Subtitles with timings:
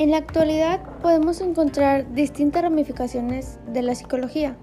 [0.00, 4.56] En la actualidad podemos encontrar distintas ramificaciones de la psicología,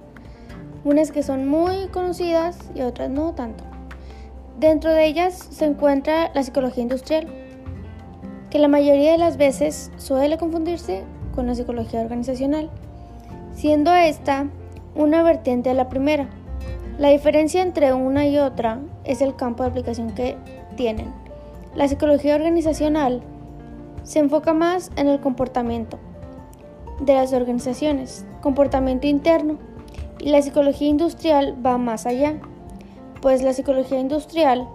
[0.83, 3.63] unas que son muy conocidas y otras no tanto.
[4.59, 7.27] Dentro de ellas se encuentra la psicología industrial,
[8.49, 11.03] que la mayoría de las veces suele confundirse
[11.35, 12.71] con la psicología organizacional,
[13.53, 14.47] siendo esta
[14.95, 16.27] una vertiente de la primera.
[16.97, 20.35] La diferencia entre una y otra es el campo de aplicación que
[20.77, 21.13] tienen.
[21.75, 23.21] La psicología organizacional
[24.07, 25.99] se enfoca más en el comportamiento
[27.01, 29.57] de las organizaciones, comportamiento interno,
[30.19, 32.39] y la psicología industrial va más allá,
[33.21, 34.65] pues la psicología industrial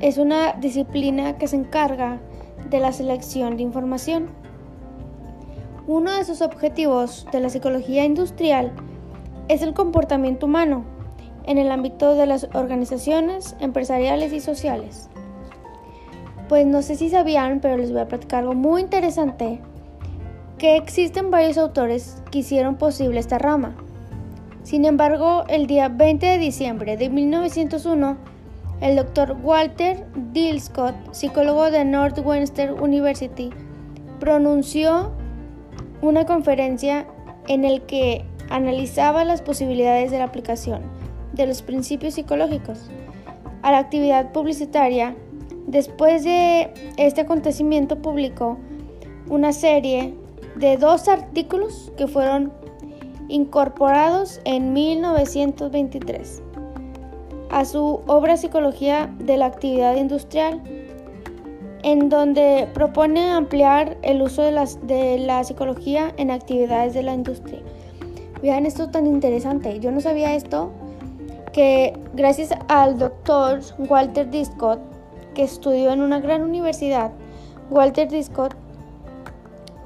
[0.00, 2.18] es una disciplina que se encarga
[2.68, 4.26] de la selección de información.
[5.86, 8.72] Uno de sus objetivos de la psicología industrial
[9.46, 10.84] es el comportamiento humano
[11.44, 15.08] en el ámbito de las organizaciones empresariales y sociales.
[16.52, 19.58] Pues no sé si sabían, pero les voy a platicar algo muy interesante,
[20.58, 23.74] que existen varios autores que hicieron posible esta rama.
[24.62, 28.18] Sin embargo, el día 20 de diciembre de 1901,
[28.82, 30.60] el doctor Walter D.
[30.60, 33.48] Scott, psicólogo de Northwestern University,
[34.20, 35.10] pronunció
[36.02, 37.06] una conferencia
[37.48, 40.82] en el que analizaba las posibilidades de la aplicación
[41.32, 42.90] de los principios psicológicos
[43.62, 45.16] a la actividad publicitaria
[45.66, 48.58] Después de este acontecimiento publicó
[49.28, 50.14] una serie
[50.56, 52.52] de dos artículos que fueron
[53.28, 56.42] incorporados en 1923
[57.50, 60.60] a su obra Psicología de la Actividad Industrial,
[61.82, 67.60] en donde propone ampliar el uso de, la psicología en actividades de la industria.
[68.40, 70.72] Vean esto tan interesante, yo no sabía esto,
[71.52, 74.80] que gracias al doctor Walter Discott
[75.34, 77.12] que estudió en una gran universidad,
[77.70, 78.54] Walter Discott,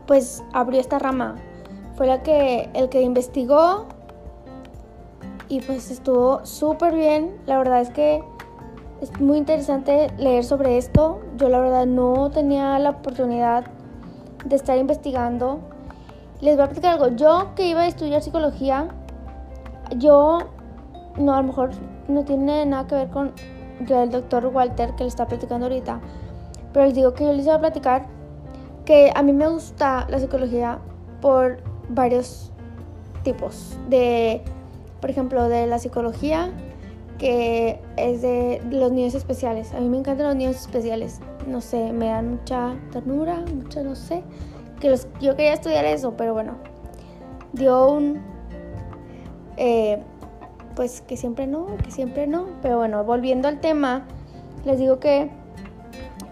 [0.07, 1.37] pues abrió esta rama.
[1.97, 3.87] Fue la que, el que investigó
[5.49, 7.37] y pues estuvo súper bien.
[7.47, 8.23] La verdad es que
[9.01, 11.21] es muy interesante leer sobre esto.
[11.37, 13.65] Yo la verdad no tenía la oportunidad
[14.45, 15.61] de estar investigando.
[16.41, 17.17] Les voy a platicar algo.
[17.17, 18.89] Yo que iba a estudiar psicología,
[19.97, 20.39] yo
[21.17, 21.71] no, a lo mejor
[22.09, 23.33] no tiene nada que ver con
[23.81, 26.01] del doctor Walter que le está platicando ahorita.
[26.73, 28.07] Pero les digo que yo les voy a platicar
[28.85, 30.79] que a mí me gusta la psicología
[31.21, 32.53] por varios
[33.23, 33.77] tipos.
[33.89, 34.43] De,
[35.01, 36.53] por ejemplo, de la psicología
[37.19, 39.73] que es de los niños especiales.
[39.73, 41.21] A mí me encantan los niños especiales.
[41.47, 44.23] No sé, me dan mucha ternura, mucha, no sé.
[44.81, 46.57] Que los, yo quería estudiar eso, pero bueno.
[47.53, 48.21] Dio un...
[49.57, 50.03] Eh,
[50.77, 52.47] pues que siempre no, que siempre no.
[52.63, 54.07] Pero bueno, volviendo al tema,
[54.65, 55.31] les digo que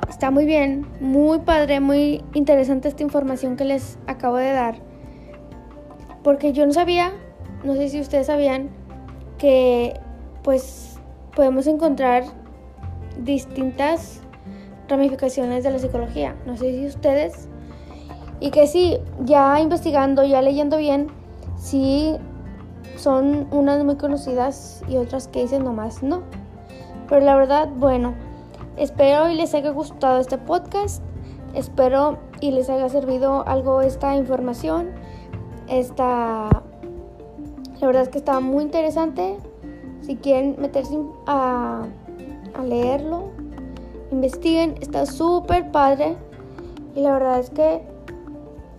[0.09, 4.77] está muy bien, muy padre, muy interesante esta información que les acabo de dar.
[6.23, 7.13] Porque yo no sabía,
[7.65, 8.71] no sé si ustedes sabían,
[9.39, 9.99] que
[10.43, 11.01] pues
[11.35, 12.25] podemos encontrar
[13.19, 14.21] distintas
[14.89, 16.37] ramificaciones de la psicología.
[16.47, 17.49] No sé si ustedes.
[18.41, 21.07] Y que sí, ya investigando, ya leyendo bien,
[21.57, 22.19] sí
[22.97, 26.23] son unas muy conocidas y otras que dicen nomás no.
[27.09, 28.15] Pero la verdad, bueno,
[28.77, 31.03] espero y les haya gustado este podcast.
[31.55, 34.91] Espero y les haya servido algo esta información.
[35.69, 36.49] Esta,
[37.81, 39.37] la verdad es que está muy interesante.
[40.01, 41.85] Si quieren meterse a,
[42.55, 43.31] a leerlo,
[44.11, 44.75] investiguen.
[44.81, 46.17] Está súper padre.
[46.95, 47.83] Y la verdad es que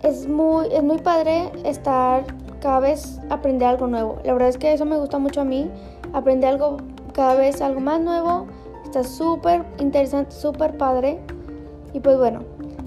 [0.01, 2.25] es muy, es muy padre estar
[2.65, 4.17] cada vez aprender algo nuevo.
[4.23, 5.69] La verdad es que eso me gusta mucho a mí,
[6.13, 6.77] aprender algo
[7.13, 8.47] cada vez algo más nuevo.
[8.83, 11.19] Está súper interesante, súper padre.
[11.93, 12.39] Y pues bueno,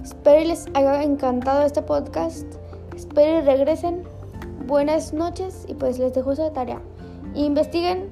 [0.03, 2.45] espero les haya encantado este podcast.
[2.97, 4.03] Espero y regresen.
[4.67, 6.81] Buenas noches y pues les dejo esa tarea.
[7.37, 8.11] Investiguen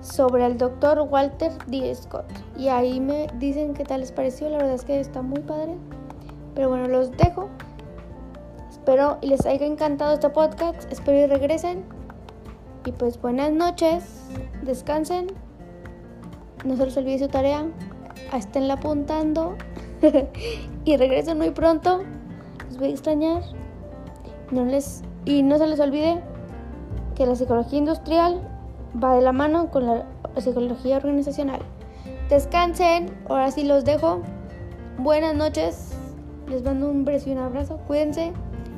[0.00, 1.94] sobre el doctor Walter D.
[1.94, 2.24] Scott.
[2.56, 4.48] Y ahí me dicen qué tal les pareció.
[4.48, 5.74] La verdad es que está muy padre.
[6.54, 7.50] Pero bueno, los dejo.
[8.86, 10.92] Espero les haya encantado este podcast.
[10.92, 11.82] Espero y regresen.
[12.84, 14.28] Y pues buenas noches.
[14.62, 15.26] Descansen.
[16.64, 17.66] No se les olvide su tarea.
[18.32, 19.56] Esténla apuntando.
[20.84, 22.04] y regresen muy pronto.
[22.68, 23.42] Les voy a extrañar.
[24.52, 26.22] No les, y no se les olvide
[27.16, 28.40] que la psicología industrial
[29.02, 30.06] va de la mano con la
[30.38, 31.58] psicología organizacional.
[32.28, 33.10] Descansen.
[33.28, 34.22] Ahora sí los dejo.
[34.96, 35.90] Buenas noches.
[36.48, 37.80] Les mando un beso y un abrazo.
[37.88, 38.32] Cuídense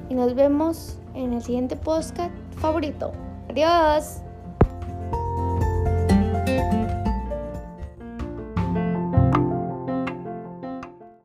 [0.08, 3.12] y nos vemos en el siguiente podcast favorito.
[3.48, 4.22] Adiós.